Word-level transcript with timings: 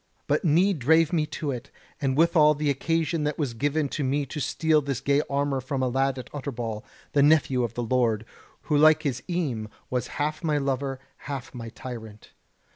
But 0.25 0.43
need 0.43 0.79
drave 0.79 1.13
me 1.13 1.27
to 1.27 1.51
it, 1.51 1.69
and 2.01 2.17
withal 2.17 2.55
the 2.55 2.71
occasion 2.71 3.23
that 3.25 3.37
was 3.37 3.53
given 3.53 3.87
to 3.89 4.03
me 4.03 4.25
to 4.25 4.39
steal 4.39 4.81
this 4.81 4.99
gay 4.99 5.21
armour 5.29 5.61
from 5.61 5.83
a 5.83 5.87
lad 5.87 6.17
at 6.17 6.27
Utterbol, 6.33 6.83
the 7.11 7.21
nephew 7.21 7.61
of 7.63 7.75
the 7.75 7.83
lord; 7.83 8.25
who 8.61 8.75
like 8.75 9.03
his 9.03 9.21
eme 9.29 9.69
was 9.91 10.07
half 10.17 10.43
my 10.43 10.57
lover, 10.57 10.99
half 11.29 11.53
my 11.53 11.69
tyrant. 11.69 12.31